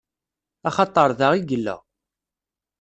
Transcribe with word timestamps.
Axaṭeṛ 0.67 1.09
da 1.19 1.27
i 1.39 1.41
yella. 1.49 1.75